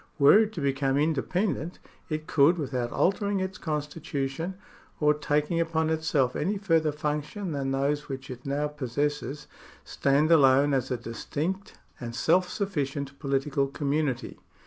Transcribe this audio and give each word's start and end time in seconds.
Were 0.17 0.39
it 0.39 0.53
to 0.53 0.61
become 0.61 0.97
independent, 0.97 1.77
it 2.09 2.25
could, 2.25 2.57
without 2.57 2.91
altering 2.91 3.39
its 3.39 3.59
constitu 3.59 4.27
tion, 4.29 4.55
or 4.99 5.13
taking 5.13 5.59
upon 5.59 5.91
itself 5.91 6.35
any 6.35 6.57
further 6.57 6.91
function 6.91 7.51
than 7.51 7.69
those 7.69 8.05
>vhich 8.05 8.31
it 8.31 8.43
now 8.43 8.67
possesses, 8.67 9.45
stand 9.85 10.31
alone 10.31 10.73
as 10.73 10.89
a 10.89 10.97
distinct 10.97 11.77
and 11.99 12.15
self 12.15 12.45
§42] 12.47 12.47
THE 12.47 12.51
STATE 12.51 12.61
113 12.63 12.65
sufficient 13.11 13.19
political 13.19 13.67
community. 13.67 14.39